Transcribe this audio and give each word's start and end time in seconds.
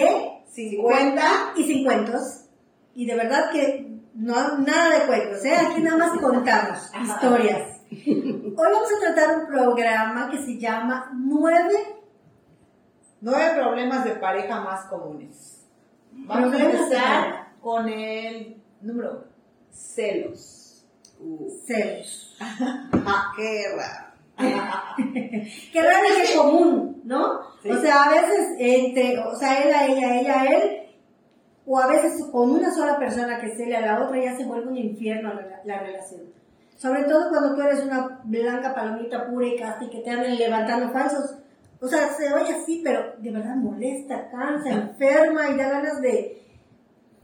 de 0.00 0.42
50 0.52 1.22
y 1.56 1.64
50. 1.64 2.18
Y 2.94 3.06
de 3.06 3.14
verdad 3.14 3.50
que 3.50 4.00
no 4.14 4.58
nada 4.58 4.98
de 4.98 5.06
cuentos, 5.06 5.44
¿eh? 5.44 5.54
Aquí 5.54 5.82
nada 5.82 5.98
más 5.98 6.18
contamos 6.18 6.90
historias. 7.02 7.80
Hoy 7.90 8.54
vamos 8.56 8.88
a 8.96 9.00
tratar 9.00 9.38
un 9.38 9.46
programa 9.46 10.30
que 10.30 10.38
se 10.38 10.58
llama 10.58 11.12
Nueve 11.14 11.96
Nueve 13.20 13.60
problemas 13.60 14.04
de 14.04 14.12
pareja 14.12 14.60
más 14.60 14.84
comunes. 14.86 15.64
Vamos 16.12 16.52
a 16.52 16.64
empezar 16.64 17.48
con 17.60 17.88
el 17.88 18.62
número 18.80 19.10
uno, 19.12 19.24
celos. 19.72 20.86
celos. 21.66 22.36
Ah, 23.08 23.32
qué 23.36 23.64
raro. 23.76 24.05
Que 25.72 25.80
realmente 25.82 26.22
es 26.24 26.36
común, 26.36 27.02
¿no? 27.04 27.40
Sí. 27.62 27.70
O 27.70 27.78
sea, 27.78 28.04
a 28.04 28.10
veces 28.10 28.56
entre, 28.58 29.18
o 29.18 29.34
sea, 29.36 29.62
él 29.62 29.74
a 29.74 29.86
ella, 29.86 30.20
ella 30.20 30.40
a 30.40 30.46
él, 30.46 30.86
o 31.66 31.78
a 31.78 31.86
veces 31.88 32.24
con 32.30 32.50
una 32.50 32.72
sola 32.72 32.98
persona 32.98 33.40
que 33.40 33.56
cele 33.56 33.76
a 33.76 33.80
la 33.80 34.04
otra 34.04 34.22
ya 34.22 34.36
se 34.36 34.44
vuelve 34.44 34.68
un 34.68 34.76
infierno 34.76 35.34
la, 35.34 35.60
la 35.64 35.80
relación. 35.80 36.22
Sobre 36.76 37.04
todo 37.04 37.30
cuando 37.30 37.54
tú 37.54 37.62
eres 37.62 37.82
una 37.84 38.20
blanca 38.24 38.74
palomita 38.74 39.26
pura 39.26 39.46
y 39.46 39.56
casta 39.56 39.84
y 39.84 39.90
que 39.90 40.00
te 40.00 40.10
andan 40.10 40.36
levantando 40.36 40.92
falsos. 40.92 41.38
O 41.80 41.88
sea, 41.88 42.12
se 42.12 42.32
oye 42.32 42.54
así, 42.54 42.82
pero 42.84 43.14
de 43.18 43.30
verdad 43.30 43.56
molesta, 43.56 44.30
cansa, 44.30 44.70
enferma 44.70 45.50
y 45.50 45.56
da 45.56 45.70
ganas 45.70 46.00
de... 46.00 46.42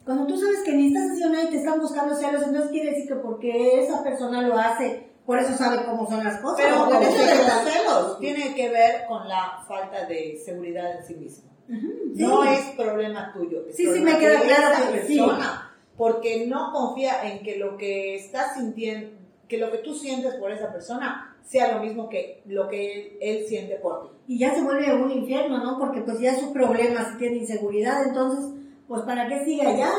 Cuando 0.04 0.26
tú 0.26 0.36
sabes 0.36 0.62
que 0.64 0.72
ni 0.72 0.88
estás 0.88 1.12
haciendo 1.12 1.34
nada 1.34 1.48
y 1.48 1.50
te 1.50 1.58
están 1.58 1.80
buscando 1.80 2.14
celos, 2.14 2.42
entonces 2.42 2.70
quiere 2.70 2.90
decir 2.90 3.08
que 3.08 3.14
porque 3.16 3.80
esa 3.80 4.02
persona 4.02 4.42
lo 4.42 4.58
hace, 4.58 5.11
por 5.26 5.38
eso 5.38 5.56
sabe 5.56 5.84
cómo 5.84 6.08
son 6.08 6.24
las 6.24 6.40
cosas. 6.40 6.56
Pero 6.64 6.86
el 7.00 7.02
hecho 7.08 7.24
de 7.24 7.36
los 7.36 7.72
celos 7.72 8.18
tiene 8.18 8.54
que 8.54 8.68
ver 8.70 9.06
con 9.06 9.28
la 9.28 9.62
falta 9.68 10.04
de 10.06 10.40
seguridad 10.44 10.98
en 10.98 11.06
sí 11.06 11.14
mismo. 11.14 11.50
No 11.68 12.42
sí. 12.42 12.48
es 12.50 12.64
problema 12.76 13.32
tuyo. 13.32 13.64
es 13.68 13.76
Sí, 13.76 13.86
sí, 13.86 14.00
me 14.00 14.18
queda 14.18 14.40
claro 14.40 14.92
que 14.92 15.02
sí. 15.06 15.18
persona, 15.18 15.72
Porque 15.96 16.46
no 16.46 16.72
confía 16.72 17.30
en 17.30 17.42
que 17.42 17.56
lo 17.56 17.76
que 17.76 18.16
estás 18.16 18.54
sintiendo, 18.56 19.16
que 19.48 19.58
lo 19.58 19.70
que 19.70 19.78
tú 19.78 19.94
sientes 19.94 20.34
por 20.34 20.50
esa 20.50 20.72
persona 20.72 21.36
sea 21.46 21.72
lo 21.74 21.82
mismo 21.82 22.08
que 22.08 22.42
lo 22.46 22.68
que 22.68 22.92
él, 22.92 23.18
él 23.20 23.46
siente 23.46 23.76
por 23.76 24.02
ti. 24.02 24.08
y 24.26 24.38
ya 24.38 24.54
se 24.54 24.62
vuelve 24.62 24.94
un 24.94 25.10
infierno, 25.10 25.58
¿no? 25.58 25.78
Porque 25.78 26.00
pues 26.02 26.18
ya 26.20 26.32
es 26.32 26.40
su 26.40 26.52
problema, 26.52 27.10
si 27.10 27.18
tiene 27.18 27.36
inseguridad, 27.38 28.04
entonces, 28.06 28.44
pues 28.88 29.02
¿para 29.02 29.28
qué 29.28 29.44
sigue 29.44 29.66
allá? 29.66 29.90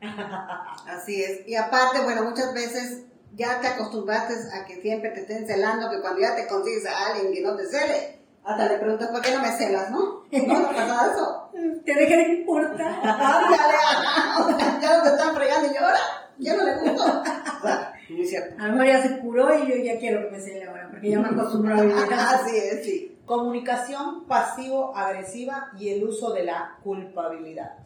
Así 0.86 1.22
es. 1.22 1.46
Y 1.46 1.54
aparte, 1.54 2.02
bueno, 2.02 2.24
muchas 2.24 2.52
veces 2.54 3.04
ya 3.34 3.60
te 3.60 3.68
acostumbraste 3.68 4.34
a 4.54 4.64
que 4.64 4.80
siempre 4.80 5.10
te 5.10 5.20
estén 5.20 5.46
celando, 5.46 5.90
que 5.90 6.00
cuando 6.00 6.20
ya 6.20 6.36
te 6.36 6.46
consigues 6.46 6.86
a 6.86 7.06
alguien 7.06 7.32
que 7.32 7.40
no 7.40 7.56
te 7.56 7.66
cele, 7.66 8.18
hasta 8.44 8.68
le 8.68 8.78
preguntas, 8.78 9.08
¿por 9.08 9.20
qué 9.20 9.30
no 9.32 9.40
me 9.40 9.52
celas, 9.52 9.90
no? 9.90 9.98
¿No 9.98 10.24
te 10.30 10.52
ha 10.52 10.74
pasado 10.74 11.12
eso? 11.12 11.48
Te 11.84 11.94
deja 11.94 12.16
de 12.16 12.28
importar. 12.34 12.92
Ándale, 13.02 13.74
ya 14.82 14.96
no 14.96 15.02
te 15.02 15.08
están 15.10 15.34
fregando 15.34 15.70
y 15.70 15.74
yo 15.74 15.80
ahora, 15.80 15.98
ya 16.38 16.56
no 16.56 16.64
le 16.64 16.90
gusto. 16.90 17.22
Muy 18.10 18.26
cierto. 18.26 18.62
A 18.62 18.66
lo 18.66 18.72
mejor 18.72 18.86
ya 18.86 19.02
se 19.02 19.18
curó 19.20 19.58
y 19.58 19.68
yo 19.68 19.76
ya 19.76 19.98
quiero 19.98 20.24
que 20.24 20.30
me 20.30 20.40
cele 20.40 20.64
ahora, 20.64 20.88
porque 20.90 21.10
ya 21.10 21.20
me 21.20 21.28
acostumbro 21.28 21.74
a 21.74 21.82
vivir. 21.82 21.96
Así 22.12 22.56
es, 22.56 22.84
sí. 22.84 23.18
Comunicación 23.24 24.26
pasivo-agresiva 24.26 25.70
y 25.78 25.90
el 25.90 26.04
uso 26.04 26.32
de 26.32 26.44
la 26.44 26.78
culpabilidad. 26.82 27.76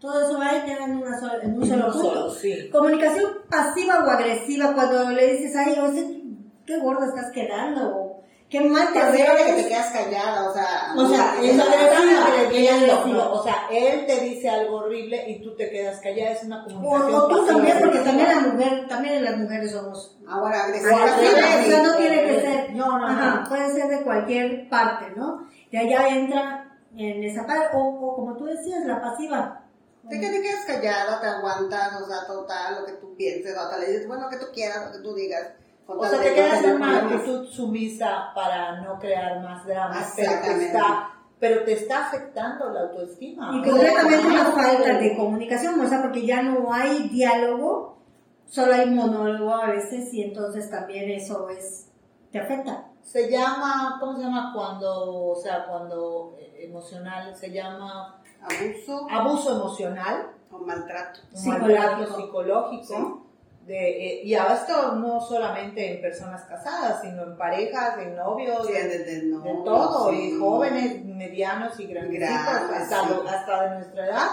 Todo 0.00 0.28
eso 0.28 0.38
va 0.38 0.56
y 0.56 0.60
queda 0.60 0.84
en, 0.84 0.96
una 0.98 1.18
sola- 1.18 1.38
en 1.42 1.54
un 1.56 1.66
solo 1.66 1.90
punto. 1.92 2.30
sí. 2.34 2.68
Comunicación 2.70 3.30
pasiva 3.50 4.04
o 4.04 4.10
agresiva, 4.10 4.72
cuando 4.74 5.10
le 5.10 5.32
dices, 5.34 5.56
ay, 5.56 5.74
oye, 5.80 6.22
qué 6.66 6.78
gordo 6.78 7.04
estás 7.06 7.32
quedando, 7.32 7.96
o 7.96 8.22
qué 8.50 8.60
mal 8.60 8.88
te 8.92 8.98
de 8.98 9.16
que 9.18 9.24
te 9.24 9.52
ves. 9.54 9.66
quedas 9.66 9.90
callada, 9.92 10.50
o 10.50 10.52
sea. 10.52 10.92
O 10.96 11.06
sea, 11.08 11.34
es 11.42 11.58
agresiva. 11.58 13.32
O 13.32 13.42
sea, 13.42 13.54
él 13.70 14.06
te 14.06 14.20
dice 14.20 14.48
algo 14.50 14.76
horrible 14.78 15.30
y 15.30 15.42
tú 15.42 15.54
te 15.56 15.70
quedas 15.70 15.98
callada. 16.00 16.30
Es 16.32 16.44
una 16.44 16.64
O, 16.64 16.68
comunicación 16.68 17.14
o 17.20 17.28
tú 17.28 17.46
también, 17.46 17.78
porque 17.80 17.98
también 18.00 18.28
la 18.28 18.40
mujer, 18.52 18.88
también 18.88 19.14
en 19.14 19.24
las 19.24 19.36
mujeres 19.38 19.72
somos 19.72 20.16
Ahora, 20.28 20.58
O 20.58 20.62
agresiva. 20.64 20.96
sea, 20.98 21.64
sí, 21.64 21.72
no 21.82 21.94
tiene 21.96 22.22
que 22.24 22.40
ser, 22.40 22.74
No, 22.74 22.98
no, 22.98 23.06
Ajá, 23.06 23.40
no. 23.42 23.48
puede 23.48 23.72
ser 23.72 23.88
de 23.88 24.02
cualquier 24.02 24.68
parte, 24.68 25.06
¿no? 25.16 25.46
De 25.70 25.78
allá 25.78 26.08
entra 26.08 26.76
en 26.96 27.22
esa 27.24 27.46
parte, 27.46 27.68
o, 27.74 27.78
o 27.80 28.14
como 28.16 28.36
tú 28.36 28.44
decías, 28.44 28.84
la 28.84 29.00
pasiva. 29.00 29.62
Te 30.08 30.20
que 30.20 30.28
te 30.28 30.42
quedas 30.42 30.64
callada, 30.66 31.20
te 31.20 31.26
aguantas, 31.26 32.00
o 32.00 32.06
sea, 32.06 32.26
total, 32.26 32.80
lo 32.80 32.86
que 32.86 32.92
tú 32.92 33.14
pienses, 33.16 33.56
o 33.56 33.60
hasta 33.60 33.78
le 33.78 33.86
dices, 33.86 34.06
bueno, 34.06 34.24
lo 34.24 34.30
que 34.30 34.44
tú 34.44 34.46
quieras, 34.52 34.86
lo 34.86 34.92
que 34.92 35.02
tú 35.02 35.14
digas. 35.14 35.52
O 35.86 36.04
sea, 36.04 36.20
te 36.20 36.34
quedas 36.34 36.64
en 36.64 36.76
una 36.76 36.98
actitud 36.98 37.46
sumisa 37.46 38.32
para 38.34 38.80
no 38.80 38.98
crear 38.98 39.40
más 39.42 39.64
dramas, 39.66 40.12
pero 40.16 40.30
te 40.30 40.36
Exactamente. 40.36 40.66
está, 40.66 41.10
pero 41.38 41.64
te 41.64 41.72
está 41.72 42.06
afectando 42.06 42.70
la 42.70 42.80
autoestima. 42.80 43.52
Y 43.56 43.68
completamente 43.68 44.26
una 44.26 44.44
falta 44.46 44.98
de 44.98 45.16
comunicación, 45.16 45.80
o 45.80 45.88
sea, 45.88 46.02
porque 46.02 46.26
ya 46.26 46.42
no 46.42 46.72
hay 46.72 47.08
diálogo, 47.08 47.98
solo 48.46 48.74
hay 48.74 48.90
monólogo 48.90 49.54
a 49.54 49.70
veces, 49.70 50.12
y 50.12 50.22
entonces 50.22 50.70
también 50.70 51.10
eso 51.10 51.48
es, 51.50 51.88
te 52.32 52.40
afecta. 52.40 52.88
Se 53.02 53.30
llama, 53.30 53.98
¿cómo 54.00 54.16
se 54.16 54.22
llama 54.22 54.52
cuando, 54.52 55.28
o 55.28 55.36
sea, 55.36 55.66
cuando 55.66 56.36
eh, 56.40 56.66
emocional, 56.66 57.36
se 57.36 57.52
llama 57.52 58.20
Abuso 58.42 59.06
abuso 59.10 59.56
emocional, 59.56 60.30
o 60.50 60.58
maltrato. 60.58 61.20
Psicológico. 61.34 63.22
De, 63.66 63.74
eh, 63.74 64.22
y 64.24 64.32
a 64.34 64.54
esto 64.54 64.92
no 64.94 65.20
solamente 65.20 65.94
en 65.96 66.00
personas 66.00 66.44
casadas, 66.44 67.00
sino 67.02 67.24
en 67.24 67.36
parejas, 67.36 67.98
en 67.98 68.14
novios, 68.14 68.64
Sí, 68.64 68.72
de, 68.72 69.22
no, 69.24 69.42
todo, 69.64 70.10
sí. 70.10 70.16
y 70.36 70.38
jóvenes, 70.38 71.04
medianos 71.04 71.80
y 71.80 71.86
grandecitos, 71.88 72.28
Grandes, 72.30 72.80
hasta, 72.92 73.08
sí. 73.08 73.14
hasta 73.28 73.62
de 73.62 73.70
nuestra 73.74 74.06
edad, 74.06 74.26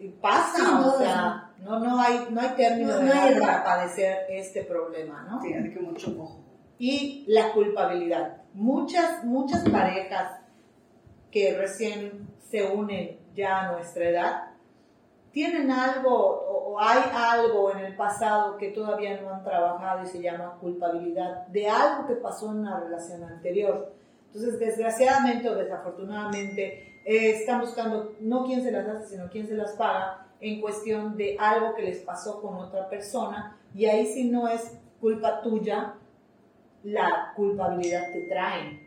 y 0.00 0.08
pasa, 0.08 0.56
Sí, 0.56 0.62
o 0.66 0.78
no, 0.80 0.98
sea, 0.98 1.50
no, 1.58 1.78
no 1.78 2.00
hay, 2.00 2.26
no 2.30 2.40
hay 2.40 2.48
término 2.56 2.88
No- 2.94 2.98
de 2.98 3.04
no 3.04 3.12
hay 3.12 3.38
para 3.38 3.62
padecer 3.62 4.26
este 4.30 4.64
problema, 4.64 5.28
¿no? 5.30 5.40
Sí, 5.42 5.54
así 5.54 5.72
que 5.72 5.78
mucho 5.78 6.10
ojo. 6.18 6.40
y 6.80 7.24
la 7.28 7.52
culpabilidad. 7.52 8.38
Muchas, 8.54 9.22
muchas 9.22 9.62
parejas 9.70 10.40
que 11.30 11.56
recién 11.56 12.28
se 12.50 12.64
unen 12.64 13.20
ya 13.34 13.60
a 13.60 13.72
nuestra 13.72 14.08
edad 14.08 14.52
tienen 15.32 15.70
algo 15.70 16.10
o, 16.14 16.78
hay 16.78 17.02
algo 17.14 17.70
en 17.72 17.84
el 17.84 17.96
pasado 17.96 18.56
que 18.56 18.68
todavía 18.68 19.20
no 19.20 19.30
han 19.34 19.44
trabajado 19.44 20.02
y 20.02 20.06
se 20.06 20.22
llama 20.22 20.56
culpabilidad 20.58 21.46
de 21.48 21.68
algo 21.68 22.06
que 22.06 22.14
pasó 22.14 22.50
en 22.50 22.60
una 22.60 22.80
relación 22.80 23.22
anterior. 23.24 23.92
Entonces, 24.26 24.58
desgraciadamente 24.58 25.50
o 25.50 25.54
desafortunadamente, 25.54 27.00
eh, 27.04 27.30
están 27.30 27.60
buscando 27.60 28.14
no 28.20 28.46
quién 28.46 28.62
se 28.62 28.72
las 28.72 28.88
hace, 28.88 29.16
sino 29.16 29.28
quién 29.28 29.46
se 29.46 29.54
las 29.54 29.72
paga 29.72 30.26
en 30.40 30.62
cuestión 30.62 31.16
de 31.16 31.36
algo 31.38 31.74
que 31.74 31.82
les 31.82 31.98
pasó 32.00 32.40
con 32.40 32.56
otra 32.56 32.88
persona 32.88 33.58
y 33.74 33.84
ahí 33.84 34.06
sí 34.06 34.30
no 34.30 34.48
es 34.48 34.78
culpa 35.00 35.42
tuya, 35.42 35.94
la 36.84 37.32
culpabilidad 37.36 38.12
te 38.12 38.22
traen 38.22 38.80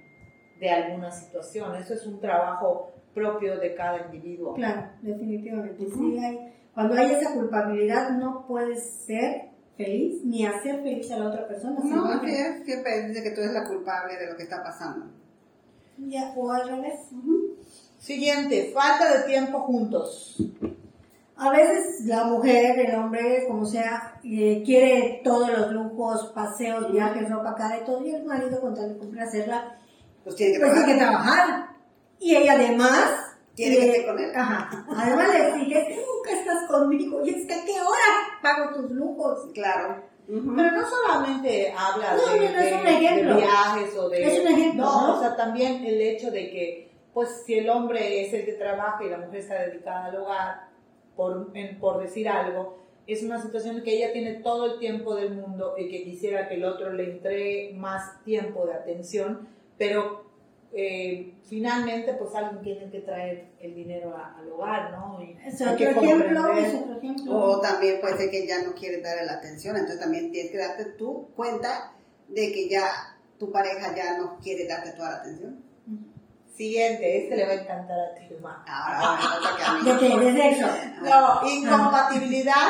de 0.60 0.70
alguna 0.70 1.12
situación. 1.12 1.76
Eso 1.76 1.94
es 1.94 2.06
un 2.06 2.20
trabajo 2.20 2.95
propio 3.16 3.58
de 3.60 3.74
cada 3.74 4.06
individuo. 4.06 4.54
Claro, 4.54 4.90
definitivamente. 5.02 5.88
Sí 5.90 6.20
hay, 6.20 6.54
cuando 6.74 6.94
hay 6.96 7.12
esa 7.14 7.34
culpabilidad 7.34 8.12
no 8.12 8.46
puedes 8.48 8.84
ser 9.08 9.50
feliz 9.78 10.24
ni 10.24 10.46
hacer 10.46 10.84
feliz 10.84 11.10
a 11.12 11.18
la 11.18 11.30
otra 11.30 11.48
persona. 11.48 11.80
No, 11.84 12.06
así 12.06 12.26
que- 12.28 12.42
es, 12.42 12.66
siempre 12.66 13.08
dice 13.08 13.24
que 13.24 13.32
tú 13.32 13.42
eres 13.42 13.54
la 13.54 13.68
culpable 13.68 14.18
de 14.18 14.28
lo 14.30 14.38
que 14.38 14.44
está 14.44 14.62
pasando. 14.62 15.08
Ya, 15.98 16.34
o 16.36 16.52
al 16.52 16.68
revés. 16.70 17.00
Siguiente, 17.98 18.72
falta 18.74 19.18
de 19.18 19.24
tiempo 19.24 19.60
juntos. 19.62 20.38
A 21.38 21.50
veces 21.50 22.06
la 22.06 22.26
mujer, 22.26 22.80
el 22.80 22.96
hombre, 22.96 23.46
como 23.48 23.66
sea, 23.66 24.20
eh, 24.24 24.62
quiere 24.66 25.22
todos 25.24 25.50
los 25.50 25.72
lujos, 25.72 26.32
paseos, 26.34 26.92
viajes, 26.92 27.30
ropa 27.30 27.56
cara 27.56 27.80
y 27.82 27.86
todo, 27.86 28.06
y 28.06 28.12
el 28.12 28.24
marido 28.26 28.62
con 28.62 28.74
tal 28.74 28.94
de 28.94 28.98
complacerla, 29.00 29.78
Pues 30.24 30.36
tiene 30.36 30.54
que 30.54 30.60
pues 30.60 30.74
tiene 30.74 30.94
que 30.94 30.98
trabajar. 31.00 31.75
Y 32.20 32.36
ella 32.36 32.54
además... 32.54 33.22
Quiere 33.56 33.78
que 33.78 33.86
esté 33.88 34.06
con 34.06 34.20
él. 34.20 34.32
Ajá. 34.36 34.86
Además 34.98 35.30
le 35.30 35.48
exige, 35.48 35.96
nunca 36.06 36.32
estás 36.38 36.68
conmigo, 36.70 37.22
y 37.26 37.30
es 37.30 37.48
que 37.48 37.54
a 37.54 37.64
qué 37.64 37.80
hora 37.80 38.40
pago 38.42 38.74
tus 38.76 38.92
lujos. 38.92 39.50
Claro. 39.54 40.04
Pero 40.28 40.72
no 40.72 40.90
solamente 40.90 41.74
habla 41.78 42.18
No, 42.18 42.34
de, 42.34 42.50
no, 42.50 42.52
no, 42.54 42.60
es 42.60 42.66
de- 42.72 42.76
un 42.82 42.88
ejemplo. 42.88 43.36
de 43.36 43.42
viajes 43.42 43.96
o 43.98 44.10
de... 44.10 44.24
Es 44.26 44.40
un 44.42 44.48
ejemplo, 44.48 44.84
No, 44.84 45.16
o 45.16 45.20
sea, 45.22 45.38
también 45.38 45.86
el 45.86 46.02
hecho 46.02 46.32
de 46.32 46.50
que, 46.52 46.92
pues, 47.14 47.44
si 47.46 47.54
el 47.60 47.70
hombre 47.70 48.26
es 48.26 48.34
el 48.34 48.44
que 48.44 48.54
trabaja 48.54 49.02
y 49.06 49.10
la 49.10 49.20
mujer 49.20 49.40
está 49.40 49.62
dedicada 49.62 50.06
al 50.08 50.18
hogar, 50.18 50.68
por, 51.16 51.52
en- 51.54 51.80
por 51.80 52.02
decir 52.02 52.28
algo, 52.28 52.84
es 53.08 53.24
una 53.24 53.42
situación 53.42 53.78
en 53.78 53.84
que 53.84 53.96
ella 53.96 54.12
tiene 54.12 54.34
todo 54.42 54.66
el 54.74 54.80
tiempo 54.80 55.16
del 55.16 55.34
mundo 55.34 55.76
y 55.78 55.88
que 55.90 56.04
quisiera 56.04 56.50
que 56.50 56.56
el 56.56 56.66
otro 56.66 56.92
le 56.92 57.04
entregue 57.12 57.74
más 57.78 58.22
tiempo 58.26 58.66
de 58.66 58.74
atención, 58.74 59.48
pero 59.78 60.25
eh, 60.78 61.34
finalmente, 61.48 62.14
pues, 62.16 62.36
alguien 62.36 62.62
tiene 62.62 62.92
que 62.92 63.00
traer 63.00 63.48
el 63.62 63.74
dinero 63.74 64.14
a- 64.18 64.36
al 64.38 64.52
hogar, 64.52 64.92
¿no? 64.92 65.22
Y 65.22 65.38
Es 65.46 65.62
hay 65.62 65.68
otro 65.70 65.78
que 65.78 66.06
ejemplo, 66.06 66.52
es 66.52 66.74
ejemplo. 66.98 67.38
O 67.38 67.62
también 67.62 68.02
puede 68.02 68.18
ser 68.18 68.30
que 68.30 68.46
ya 68.46 68.62
no 68.62 68.74
quieres 68.74 69.02
darle 69.02 69.26
la 69.26 69.34
atención, 69.36 69.78
entonces 69.78 70.02
también 70.02 70.32
tienes 70.32 70.52
que 70.52 70.58
darte 70.58 70.86
tú 70.98 71.30
cuenta 71.36 71.94
de 72.28 72.52
que 72.52 72.68
ya 72.68 72.88
tu 73.40 73.52
pareja 73.54 73.96
ya 73.96 74.18
no 74.18 74.38
quiere 74.40 74.68
darte 74.68 74.92
toda 74.92 75.12
la 75.12 75.18
atención. 75.18 75.64
Siguiente, 76.54 77.24
este 77.24 77.36
le 77.36 77.46
va 77.46 77.52
a 77.52 77.56
encantar 77.56 78.00
a 78.00 78.14
ti, 78.16 78.30
Ahora, 78.42 79.18
ahora, 79.18 79.94
¿De 79.94 80.00
qué? 80.00 80.20
¿De 80.20 80.42
sexo? 80.42 80.68
No, 81.04 81.50
incompatibilidad. 81.50 82.68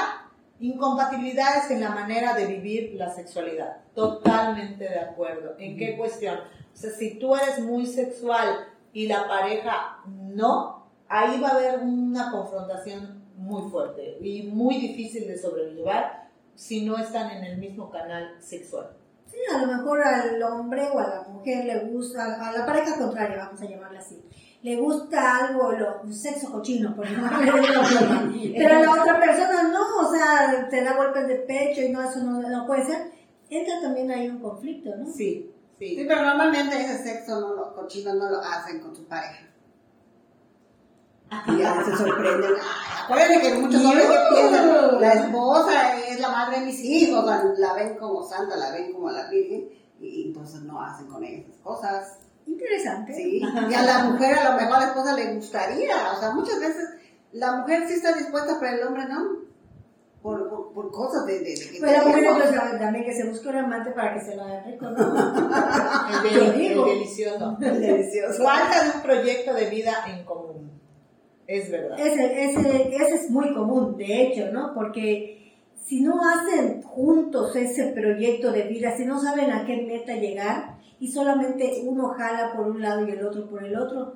Incompatibilidades 0.60 1.70
en 1.70 1.82
la 1.82 1.90
manera 1.90 2.34
de 2.34 2.46
vivir 2.46 2.94
la 2.96 3.14
sexualidad. 3.14 3.78
Totalmente 3.94 4.86
de 4.86 5.00
acuerdo. 5.00 5.56
¿En 5.60 5.78
qué 5.78 5.98
cuestión? 5.98 6.40
O 6.76 6.78
sea, 6.78 6.92
si 6.92 7.18
tú 7.18 7.34
eres 7.36 7.60
muy 7.60 7.86
sexual 7.86 8.68
y 8.92 9.08
la 9.08 9.30
pareja 9.30 10.04
no, 10.06 10.86
ahí 11.08 11.40
va 11.40 11.50
a 11.50 11.56
haber 11.56 11.80
una 11.80 12.30
confrontación 12.32 13.24
muy 13.38 13.70
fuerte 13.72 14.18
y 14.20 14.44
muy 14.44 14.76
difícil 14.82 15.26
de 15.26 15.38
sobrellevar 15.38 16.30
si 16.54 16.86
no 16.86 16.98
están 16.98 17.32
en 17.32 17.46
el 17.46 17.58
mismo 17.60 17.90
canal 17.90 18.36
sexual. 18.40 18.90
Sí, 19.26 19.38
a 19.54 19.66
lo 19.66 19.68
mejor 19.68 20.02
al 20.04 20.42
hombre 20.44 20.88
o 20.94 21.00
a 21.00 21.08
la 21.08 21.22
mujer 21.30 21.64
le 21.64 21.80
gusta, 21.86 22.46
a 22.46 22.52
la 22.52 22.66
pareja 22.66 22.98
contraria, 22.98 23.38
vamos 23.38 23.62
a 23.62 23.66
llamarla 23.66 24.00
así, 24.00 24.22
le 24.62 24.76
gusta 24.76 25.46
algo, 25.46 25.72
lo, 25.72 26.02
un 26.02 26.14
sexo 26.14 26.52
cochino, 26.52 26.94
por 26.94 27.06
ejemplo, 27.06 27.30
pero 28.58 28.76
a 28.76 28.80
la 28.82 28.92
otra 28.92 29.20
persona 29.20 29.64
no, 29.64 30.08
o 30.08 30.14
sea, 30.14 30.68
te 30.70 30.84
da 30.84 30.98
golpes 30.98 31.28
de 31.28 31.36
pecho 31.36 31.82
y 31.82 31.90
no, 31.90 32.04
eso 32.04 32.20
no, 32.20 32.42
no 32.42 32.68
puede 32.68 32.86
ser. 32.86 33.12
Entra 33.50 33.80
también 33.82 34.12
ahí 34.12 34.28
un 34.28 34.40
conflicto, 34.40 34.96
¿no? 34.96 35.08
Sí, 35.08 35.55
sí. 35.80 35.96
Sí, 35.96 36.06
pero 36.08 36.24
normalmente 36.24 36.80
ese 36.80 37.04
sexo 37.04 37.40
no 37.40 37.54
lo, 37.54 37.76
cochino 37.76 38.14
no 38.14 38.30
lo 38.30 38.42
hacen 38.42 38.80
con 38.80 38.96
su 38.96 39.06
pareja. 39.06 39.46
Y 41.48 41.58
ya 41.58 41.84
se 41.84 41.98
sorprenden. 41.98 42.52
Ay, 42.62 43.04
acuérdense 43.04 43.42
que 43.42 43.58
muchos 43.60 43.84
hombres 43.84 44.08
que 44.08 44.36
piensan, 44.36 45.02
la 45.02 45.14
esposa 45.14 46.00
es 46.08 46.20
la 46.20 46.30
madre 46.30 46.60
de 46.60 46.66
mis 46.68 46.80
hijos, 46.80 47.26
la, 47.26 47.44
la 47.58 47.74
ven 47.74 47.98
como 47.98 48.24
santa, 48.24 48.56
la 48.56 48.72
ven 48.72 48.94
como 48.94 49.10
la 49.10 49.28
virgen, 49.30 49.70
y 50.00 50.28
entonces 50.28 50.62
no 50.62 50.82
hacen 50.82 51.08
con 51.08 51.24
ella 51.24 51.40
esas 51.40 51.62
cosas. 51.62 52.20
Interesante. 52.46 53.16
Sí, 53.16 53.42
y 53.42 53.74
a 53.74 53.82
la 53.82 54.04
mujer, 54.06 54.38
a 54.38 54.52
lo 54.52 54.62
mejor 54.62 54.76
a 54.76 54.80
la 54.80 54.86
esposa 54.88 55.16
le 55.16 55.34
gustaría, 55.34 56.12
o 56.16 56.20
sea, 56.20 56.32
muchas 56.32 56.60
veces 56.60 56.90
la 57.32 57.58
mujer 57.58 57.88
sí 57.88 57.96
está 57.96 58.14
dispuesta, 58.14 58.58
pero 58.60 58.78
el 58.78 58.88
hombre 58.88 59.06
no. 59.06 59.45
Por, 60.76 60.92
cosas 60.92 61.26
de, 61.26 61.40
de, 61.40 61.56
de 61.56 61.56
Pues 61.80 61.82
mujer 61.82 62.04
tenemos. 62.04 62.44
entonces 62.46 62.80
también 62.80 63.06
que 63.06 63.14
se 63.16 63.28
busque 63.30 63.48
un 63.48 63.56
amante 63.56 63.92
para 63.92 64.14
que 64.14 64.20
se 64.22 64.36
lo 64.36 64.44
haga 64.44 64.64
rico, 64.64 64.90
¿no? 64.92 64.98
El, 66.30 66.60
digo. 66.60 66.86
delicioso. 66.86 67.56
Delicioso. 67.60 68.44
Falta 68.44 68.84
de 68.84 68.90
un 68.98 69.02
proyecto 69.02 69.54
de 69.54 69.70
vida 69.70 69.94
en 70.08 70.26
común. 70.26 70.72
Es 71.48 71.72
verdad. 71.72 71.98
Ese, 72.00 72.44
ese, 72.46 72.96
ese 72.96 73.16
es 73.16 73.30
muy 73.32 73.54
común, 73.54 73.96
de 73.98 74.24
hecho, 74.24 74.52
¿no? 74.52 74.74
Porque 74.76 75.56
si 75.84 76.02
no 76.02 76.16
hacen 76.28 76.82
juntos 76.82 77.56
ese 77.56 77.86
proyecto 77.94 78.52
de 78.52 78.64
vida, 78.64 78.96
si 78.98 79.06
no 79.06 79.20
saben 79.22 79.52
a 79.52 79.66
qué 79.66 79.78
meta 79.88 80.14
llegar 80.16 80.76
y 81.00 81.10
solamente 81.12 81.82
uno 81.86 82.10
jala 82.10 82.54
por 82.56 82.68
un 82.68 82.82
lado 82.82 83.08
y 83.08 83.12
el 83.12 83.26
otro 83.26 83.48
por 83.50 83.64
el 83.64 83.76
otro, 83.78 84.16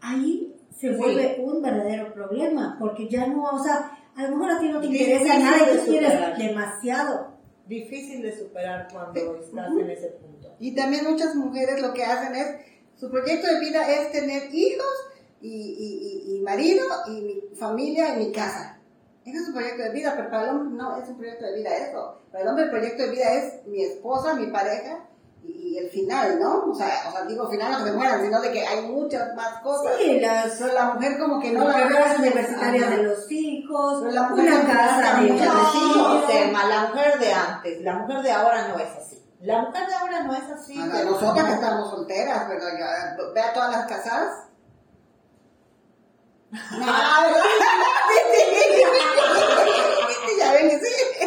ahí 0.00 0.48
se 0.70 0.88
Sí. 0.88 0.94
vuelve 0.96 1.36
un 1.40 1.60
verdadero 1.62 2.12
problema, 2.14 2.76
porque 2.80 3.06
ya 3.08 3.26
no, 3.26 3.44
o 3.44 3.62
sea, 3.62 3.90
a 4.16 4.22
lo 4.22 4.36
mejor 4.36 4.50
a 4.50 4.58
ti 4.58 4.68
no 4.68 4.80
te 4.80 4.86
interesa 4.86 5.38
nada 5.38 5.72
y 5.72 5.78
tú 5.78 5.84
quieres 5.86 6.38
demasiado. 6.38 7.32
Difícil 7.66 8.22
de 8.22 8.36
superar 8.36 8.88
cuando 8.92 9.36
estás 9.36 9.70
en 9.78 9.90
ese 9.90 10.08
punto. 10.08 10.54
Y 10.58 10.74
también 10.74 11.04
muchas 11.08 11.34
mujeres 11.34 11.80
lo 11.80 11.94
que 11.94 12.04
hacen 12.04 12.34
es, 12.34 12.56
su 12.96 13.10
proyecto 13.10 13.46
de 13.46 13.60
vida 13.60 13.90
es 13.90 14.12
tener 14.12 14.54
hijos 14.54 14.92
y, 15.40 15.48
y, 15.48 16.32
y, 16.32 16.36
y 16.36 16.40
marido 16.42 16.84
y 17.08 17.20
mi 17.22 17.56
familia 17.56 18.14
y 18.14 18.26
mi 18.26 18.32
casa. 18.32 18.78
Ese 19.24 19.38
es 19.38 19.46
su 19.46 19.52
proyecto 19.52 19.84
de 19.84 19.90
vida, 19.90 20.14
pero 20.16 20.30
para 20.30 20.44
el 20.44 20.50
hombre 20.50 20.76
no 20.76 21.00
es 21.00 21.08
un 21.08 21.16
proyecto 21.16 21.46
de 21.46 21.54
vida 21.54 21.76
eso. 21.76 22.20
Para 22.30 22.42
el 22.42 22.48
hombre 22.50 22.64
el 22.64 22.70
proyecto 22.70 23.04
de 23.04 23.10
vida 23.10 23.32
es 23.32 23.66
mi 23.66 23.82
esposa, 23.82 24.34
mi 24.34 24.48
pareja 24.48 25.08
y, 25.44 25.78
el 25.78 25.90
final, 25.90 26.38
¿no? 26.38 26.70
O 26.70 26.74
sea, 26.74 27.04
o 27.08 27.12
sea, 27.12 27.22
digo 27.22 27.48
final 27.48 27.72
no 27.72 27.78
que 27.78 27.84
se 27.84 27.92
mueran, 27.92 28.22
sino 28.22 28.40
de 28.40 28.52
que 28.52 28.66
hay 28.66 28.82
muchas 28.82 29.34
más 29.34 29.60
cosas. 29.62 29.94
Sí, 29.98 30.20
las 30.20 30.52
Pero 30.58 30.72
la 30.72 30.94
mujer 30.94 31.18
como 31.18 31.40
que 31.40 31.50
no 31.50 31.64
las 31.64 31.76
carreras 31.76 32.18
universitarias 32.18 32.90
de 32.90 33.02
los 33.02 33.30
hijos, 33.30 33.98
Pero 34.00 34.12
la 34.12 34.28
mujer 34.28 34.52
una 34.52 34.66
casa 34.66 35.20
de. 35.20 36.32
Selma, 36.32 36.64
la 36.66 36.86
mujer 36.88 37.18
de 37.18 37.32
antes, 37.32 37.82
la 37.82 37.94
mujer 37.94 38.22
de 38.22 38.32
ahora 38.32 38.68
no 38.68 38.78
es 38.78 38.90
así. 38.96 39.22
La 39.40 39.62
mujer 39.62 39.86
de 39.88 39.94
ahora 39.94 40.22
no 40.22 40.32
es 40.34 40.50
así. 40.50 40.80
Pero- 40.92 41.10
nosotras 41.10 41.46
que 41.46 41.54
estamos 41.54 41.90
solteras, 41.90 42.44
pero 42.48 42.64
ya, 42.78 43.16
ve 43.34 43.40
a 43.40 43.52
todas 43.52 43.72
las 43.72 43.86
casadas. 43.86 44.46
Ah, 46.54 47.26
¿verdad? 47.26 47.42
Sí, 50.26 50.38
ya 50.38 50.52
ven 50.52 50.68
que 50.68 50.78
sí. 50.78 51.21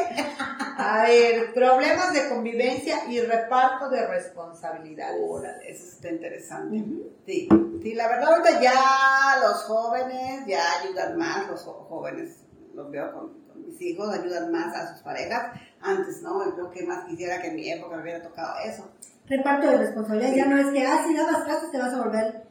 A 0.77 1.04
ver, 1.04 1.54
problemas 1.54 2.13
de 2.13 2.27
convivencia 2.27 3.10
y 3.10 3.22
reparto 3.22 3.89
de 3.89 4.06
responsabilidades. 4.07 5.22
Órale, 5.25 5.72
eso 5.72 5.86
está 5.86 6.10
interesante. 6.10 6.83
Sí, 7.25 7.48
sí, 7.81 7.94
la 7.94 8.07
verdad 8.10 8.33
ahorita 8.33 8.62
ya 8.62 9.39
los 9.42 9.63
jóvenes 9.63 10.45
ya 10.45 10.62
ayudan 10.81 11.18
más, 11.18 11.48
los 11.48 11.63
jóvenes, 11.63 12.44
los 12.74 12.92
veo 12.92 13.12
con, 13.13 13.45
con 13.48 13.66
mis 13.66 13.81
hijos, 13.81 14.13
ayudan 14.13 14.51
más 14.51 14.75
a 14.75 14.94
sus 14.94 15.01
parejas. 15.01 15.57
Antes, 15.81 16.22
¿no? 16.22 16.44
Yo 16.45 16.56
creo 16.56 16.72
que 16.72 16.86
más 16.86 17.06
quisiera 17.06 17.42
que 17.42 17.48
en 17.48 17.56
mi 17.56 17.71
época 17.71 17.95
me 17.95 18.04
hubiera 18.04 18.21
tocado 18.21 18.56
eso. 18.66 18.92
reparto 19.28 19.68
de 19.68 19.78
responsabilidades. 19.78 20.36
Ya 20.36 20.45
no 20.45 20.57
es 20.57 20.68
que, 20.68 20.86
ah, 20.86 21.04
si 21.07 21.13
lavas 21.13 21.45
trastes 21.45 21.71
te 21.71 21.78
vas 21.78 21.94
a 21.94 22.04
volver 22.04 22.44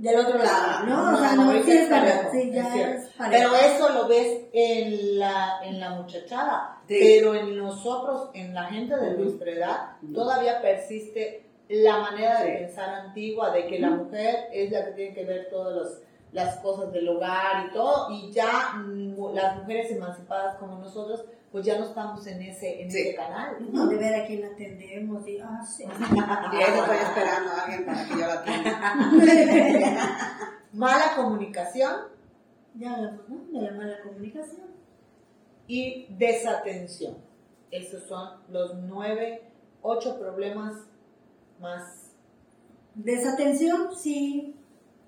del 0.00 0.18
otro 0.18 0.38
lado, 0.38 0.86
¿no? 0.86 1.10
No, 1.10 1.16
o 1.16 1.20
sea, 1.20 1.32
no, 1.34 1.52
sí 1.62 1.72
es 1.72 1.88
parejo, 1.88 2.16
verdad, 2.16 2.30
sí, 2.32 2.50
ya 2.52 2.74
es. 2.74 3.10
Pero 3.30 3.54
eso 3.54 3.88
lo 3.90 4.08
ves 4.08 4.44
en 4.52 5.18
la, 5.18 5.60
en 5.62 5.78
la 5.78 5.90
muchachada. 5.90 6.78
Sí. 6.88 6.96
Pero 7.00 7.34
en 7.34 7.56
nosotros, 7.56 8.30
en 8.34 8.54
la 8.54 8.64
gente 8.64 8.96
de 8.96 9.10
nuestra 9.16 9.50
edad, 9.50 9.76
todavía 10.14 10.60
persiste 10.62 11.44
la 11.68 11.98
manera 11.98 12.40
de 12.42 12.50
Sí. 12.52 12.58
pensar 12.64 12.88
antigua 12.94 13.50
de 13.50 13.66
que 13.66 13.78
la 13.78 13.90
mujer 13.90 14.48
es 14.52 14.72
la 14.72 14.86
que 14.86 14.90
tiene 14.92 15.14
que 15.14 15.24
ver 15.24 15.48
todas 15.50 15.74
los- 15.74 15.98
las 16.32 16.56
cosas 16.58 16.92
del 16.92 17.08
hogar 17.08 17.66
y 17.68 17.72
todo. 17.72 18.10
Y 18.10 18.32
ya 18.32 18.72
mm, 18.76 19.34
las 19.34 19.56
mujeres 19.58 19.90
emancipadas 19.90 20.56
como 20.56 20.76
nosotros, 20.78 21.24
pues 21.50 21.64
ya 21.64 21.78
no 21.78 21.84
estamos 21.86 22.26
en 22.26 22.42
ese, 22.42 22.82
en 22.82 22.90
Sí. 22.90 22.98
ese 23.00 23.14
canal. 23.16 23.56
No, 23.72 23.86
de 23.88 23.96
ver 23.96 24.22
a 24.22 24.26
quién 24.26 24.44
atendemos 24.44 25.26
y, 25.26 25.38
ah, 25.40 25.60
sí. 25.64 25.82
Y 25.84 25.86
eso 25.86 26.76
estoy 26.82 26.96
esperando 26.96 27.50
a 27.50 27.62
alguien 27.64 27.84
para 27.86 28.04
que 28.04 28.10
yo 28.10 28.26
la 28.26 28.34
atienda. 28.34 28.94
Mala 30.72 31.16
comunicación 31.16 31.92
ya 32.74 32.94
hablamos, 32.94 33.28
¿no? 33.28 33.60
De 33.60 33.66
la 33.66 33.76
mala 33.76 34.00
comunicación. 34.02 34.70
y 35.66 36.06
desatención. 36.10 37.16
Esos 37.70 38.04
son 38.04 38.28
los 38.48 38.74
nueve, 38.82 39.42
ocho 39.82 40.18
problemas 40.18 40.74
más. 41.60 42.12
Desatención, 42.94 43.96
sí. 43.96 44.56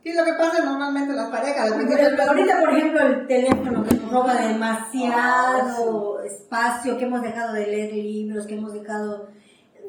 Sí, 0.03 0.13
lo 0.15 0.25
que 0.25 0.33
pasa 0.33 0.65
normalmente 0.65 1.11
en 1.11 1.17
las 1.17 1.31
parejas. 1.31 1.73
Pero 1.89 2.23
ahorita, 2.29 2.61
por 2.61 2.71
ejemplo, 2.77 3.01
el 3.07 3.27
teléfono 3.29 3.85
que 3.85 3.95
nos 3.97 4.11
roba 4.11 4.35
demasiado 4.49 6.23
espacio, 6.25 6.99
que 6.99 7.05
hemos 7.05 7.23
dejado 7.23 7.53
de 7.55 7.67
leer 7.67 7.93
libros, 7.95 8.47
que 8.47 8.55
hemos 8.55 8.73
dejado 8.73 9.29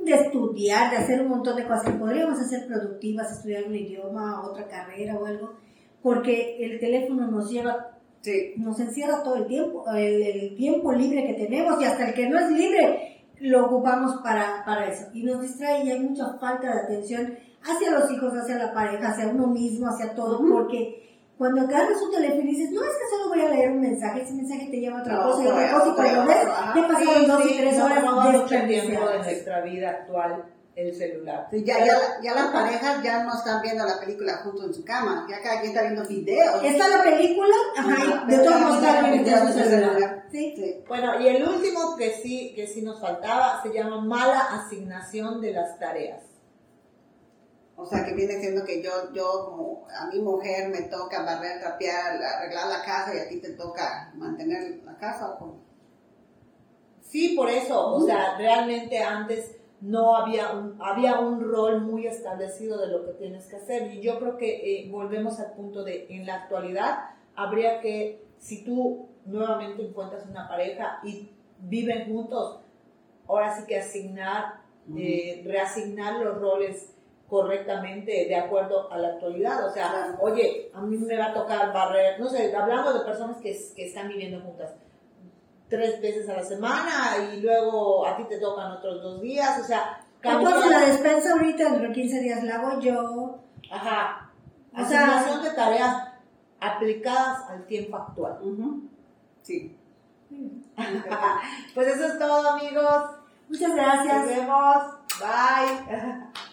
de 0.05 0.13
estudiar, 0.13 0.91
de 0.91 0.97
hacer 0.97 1.21
un 1.21 1.29
montón 1.29 1.55
de 1.55 1.63
cosas 1.65 1.83
que 1.83 1.91
podríamos 1.91 2.39
hacer 2.39 2.67
productivas, 2.67 3.31
estudiar 3.31 3.63
un 3.63 3.75
idioma, 3.75 4.43
otra 4.43 4.67
carrera 4.67 5.15
o 5.15 5.25
algo, 5.25 5.53
porque 6.01 6.57
el 6.63 6.79
teléfono 6.79 7.29
nos 7.31 7.49
lleva, 7.49 7.89
Sí. 8.21 8.53
nos 8.55 8.79
encierra 8.79 9.21
todo 9.21 9.35
el 9.35 9.47
tiempo, 9.47 9.83
el, 9.93 10.21
el 10.21 10.55
tiempo 10.55 10.93
libre 10.93 11.27
que 11.27 11.33
tenemos 11.33 11.81
y 11.81 11.83
hasta 11.83 12.07
el 12.07 12.13
que 12.13 12.29
no 12.29 12.39
es 12.39 12.51
libre 12.51 13.12
lo 13.39 13.65
ocupamos 13.65 14.21
para, 14.21 14.63
para 14.65 14.87
eso. 14.87 15.05
Y 15.13 15.23
nos 15.23 15.41
distrae 15.41 15.83
y 15.85 15.91
hay 15.91 15.99
mucha 15.99 16.37
falta 16.39 16.67
de 16.73 16.81
atención 16.81 17.37
hacia 17.63 17.91
los 17.91 18.09
hijos, 18.11 18.33
hacia 18.33 18.57
la 18.57 18.73
pareja, 18.73 19.09
hacia 19.09 19.27
uno 19.27 19.47
mismo, 19.47 19.87
hacia 19.87 20.13
todo, 20.15 20.39
porque 20.49 20.99
cuando 21.37 21.61
agarras 21.61 22.01
un 22.01 22.11
teléfono 22.11 22.41
y 22.41 22.47
dices, 22.55 22.71
no, 22.71 22.81
es 22.83 22.89
que 22.91 23.09
solo 23.17 23.29
voy 23.29 23.41
a 23.41 23.49
leer 23.49 23.71
un 23.71 23.81
mensaje, 23.81 24.21
ese 24.21 24.33
mensaje 24.33 24.67
te 24.69 24.79
lleva 24.79 24.99
a 24.99 25.01
otra 25.01 25.13
No, 25.15 25.23
cosa 25.23 25.43
y 25.43 25.47
otra 25.47 25.71
cosa, 25.73 25.89
y 25.89 25.93
cuando 25.95 26.25
ves, 26.27 26.37
ya 26.75 26.87
pasaron 26.87 27.27
dos 27.27 27.45
y 27.45 27.49
Sí, 27.49 27.57
tres 27.59 27.77
no, 27.77 27.85
horas 27.85 28.03
no, 28.03 28.21
tiempo 28.21 28.31
de 28.31 28.37
desperdiciadas. 28.37 29.25
nuestra 29.25 29.61
vida 29.61 29.89
actual 29.89 30.45
el 30.75 30.95
celular. 30.95 31.47
Sí, 31.51 31.63
ya, 31.63 31.85
ya, 31.85 32.19
ya 32.21 32.33
las 32.33 32.47
parejas 32.47 33.03
ya 33.03 33.23
no 33.23 33.33
están 33.33 33.61
viendo 33.61 33.85
la 33.85 33.99
película 33.99 34.37
junto 34.43 34.65
en 34.65 34.73
su 34.73 34.83
cama, 34.83 35.27
ya 35.29 35.41
cada 35.41 35.61
quien 35.61 35.71
está 35.71 35.83
viendo 35.83 36.07
videos. 36.07 36.63
Está 36.63 36.87
la 36.87 37.03
película, 37.03 37.55
ajá, 37.77 38.25
de 38.25 38.37
todos 38.39 38.59
modos 38.59 38.83
en 38.83 39.25
su 39.25 39.53
celular. 39.53 39.69
celular. 39.69 40.25
Sí. 40.31 40.53
Sí. 40.55 40.83
Bueno, 40.87 41.19
y 41.19 41.27
el 41.27 41.47
último 41.47 41.95
que 41.95 42.15
sí, 42.15 42.53
que 42.55 42.67
sí 42.67 42.81
nos 42.81 42.99
faltaba 42.99 43.61
se 43.61 43.71
llama 43.71 44.01
mala 44.01 44.39
asignación 44.39 45.41
de 45.41 45.51
las 45.53 45.77
tareas. 45.77 46.23
O 47.75 47.85
sea, 47.85 48.05
que 48.05 48.13
viene 48.13 48.39
siendo 48.39 48.63
que 48.63 48.81
yo, 48.81 49.11
yo 49.13 49.45
como 49.45 49.87
a 49.89 50.07
mi 50.07 50.19
mujer 50.19 50.69
me 50.69 50.83
toca 50.83 51.23
barrer, 51.23 51.59
trapear, 51.59 52.21
arreglar 52.21 52.67
la 52.67 52.83
casa 52.83 53.15
y 53.15 53.19
a 53.19 53.27
ti 53.27 53.39
te 53.39 53.49
toca 53.53 54.11
mantener 54.15 54.81
la 54.85 54.95
casa 54.97 55.31
o 55.31 55.39
cómo? 55.39 55.63
Sí, 57.01 57.35
por 57.35 57.49
eso, 57.49 57.93
o 57.93 58.05
sea, 58.05 58.37
realmente 58.37 58.99
antes 58.99 59.55
no 59.83 60.15
había 60.15 60.53
un, 60.53 60.77
había 60.81 61.19
un 61.19 61.41
rol 61.41 61.81
muy 61.81 62.07
establecido 62.07 62.79
de 62.79 62.87
lo 62.87 63.05
que 63.05 63.11
tienes 63.13 63.47
que 63.47 63.57
hacer. 63.57 63.93
Y 63.93 63.99
yo 63.99 64.17
creo 64.17 64.37
que 64.37 64.79
eh, 64.85 64.89
volvemos 64.89 65.41
al 65.41 65.51
punto 65.53 65.83
de, 65.83 66.07
en 66.09 66.25
la 66.25 66.35
actualidad, 66.35 67.09
habría 67.35 67.81
que, 67.81 68.23
si 68.37 68.63
tú 68.63 69.09
nuevamente 69.25 69.85
encuentras 69.85 70.25
una 70.25 70.47
pareja 70.47 70.99
y 71.03 71.31
viven 71.59 72.05
juntos, 72.05 72.61
ahora 73.27 73.53
sí 73.57 73.65
que 73.67 73.77
asignar, 73.77 74.61
eh, 74.95 75.43
reasignar 75.45 76.21
los 76.23 76.39
roles 76.39 76.95
correctamente 77.27 78.25
de 78.25 78.35
acuerdo 78.37 78.89
a 78.89 78.97
la 78.97 79.09
actualidad. 79.09 79.67
O 79.67 79.71
sea, 79.73 80.17
oye, 80.21 80.71
a 80.73 80.81
mí 80.81 80.95
me 80.97 81.17
va 81.17 81.25
a 81.27 81.33
tocar 81.33 81.73
barrer, 81.73 82.21
no 82.21 82.29
sé, 82.29 82.55
hablando 82.55 82.93
de 82.93 83.03
personas 83.03 83.35
que, 83.41 83.53
que 83.75 83.87
están 83.87 84.07
viviendo 84.07 84.39
juntas 84.39 84.75
tres 85.73 85.99
veces 85.99 86.29
a 86.29 86.33
la 86.33 86.43
semana 86.43 87.17
y 87.33 87.41
luego 87.41 88.05
a 88.05 88.15
ti 88.15 88.25
te 88.25 88.37
tocan 88.37 88.73
otros 88.73 89.01
dos 89.01 89.21
días, 89.21 89.59
o 89.59 89.63
sea... 89.63 90.05
Entonces 90.21 90.71
la 90.71 90.79
despensa 90.79 91.33
ahorita 91.33 91.63
dentro 91.65 91.87
de 91.89 91.93
15 91.93 92.19
días 92.21 92.43
la 92.43 92.55
hago 92.55 92.79
yo. 92.79 93.39
Ajá. 93.69 94.31
Asignación 94.71 95.43
de 95.43 95.49
tareas 95.49 96.07
aplicadas 96.61 97.49
al 97.49 97.65
tiempo 97.65 97.97
actual. 97.97 98.39
Sí. 99.41 99.75
pues 101.73 101.87
eso 101.87 102.05
es 102.05 102.19
todo, 102.19 102.49
amigos. 102.51 103.03
Muchas 103.49 103.75
gracias. 103.75 104.17
Nos 104.17 104.27
vemos. 104.27 104.83
Bye. 105.19 106.29